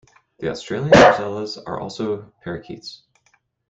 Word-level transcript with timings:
The 0.39 0.49
Australian 0.49 0.93
rosellas 0.93 1.59
are 1.63 1.79
also 1.79 2.33
parakeets. 2.43 3.03